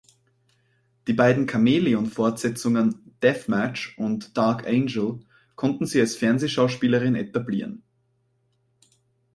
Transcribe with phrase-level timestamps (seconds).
[1.05, 5.19] Die beiden Chamäleon-Fortsetzungen "Death Match" und "Dark Angel"
[5.55, 7.83] konnten sie als Fernsehschauspielerin etablieren.